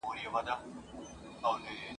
[0.03, 0.51] ځکه چي هغوی ژبه نه
[1.41, 1.87] لري,